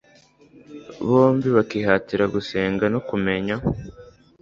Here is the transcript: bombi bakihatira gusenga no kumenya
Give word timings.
bombi 1.07 1.47
bakihatira 1.55 2.25
gusenga 2.33 2.85
no 2.93 2.99
kumenya 3.07 3.55